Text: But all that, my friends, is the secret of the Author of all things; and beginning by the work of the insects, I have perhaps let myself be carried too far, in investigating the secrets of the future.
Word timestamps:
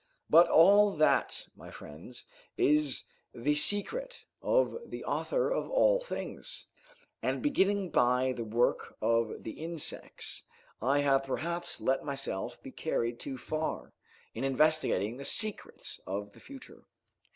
But 0.31 0.49
all 0.49 0.89
that, 0.93 1.47
my 1.55 1.69
friends, 1.69 2.25
is 2.57 3.03
the 3.35 3.53
secret 3.53 4.25
of 4.41 4.75
the 4.87 5.05
Author 5.05 5.51
of 5.51 5.69
all 5.69 5.99
things; 5.99 6.65
and 7.21 7.39
beginning 7.39 7.91
by 7.91 8.31
the 8.31 8.43
work 8.43 8.97
of 8.99 9.43
the 9.43 9.51
insects, 9.51 10.43
I 10.81 11.01
have 11.01 11.25
perhaps 11.25 11.79
let 11.79 12.03
myself 12.03 12.59
be 12.63 12.71
carried 12.71 13.19
too 13.19 13.37
far, 13.37 13.93
in 14.33 14.43
investigating 14.43 15.17
the 15.17 15.23
secrets 15.25 15.99
of 16.07 16.31
the 16.31 16.39
future. 16.39 16.87